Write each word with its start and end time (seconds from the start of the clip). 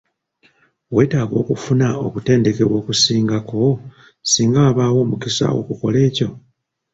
Weetaaga 0.95 1.35
okufuna 1.41 1.87
okutendekebwa 2.05 2.75
okusingako 2.81 3.63
singa 4.31 4.59
wabaawo 4.65 4.97
omukisa 5.05 5.45
okukola 5.59 5.97
ekyo? 6.07 6.29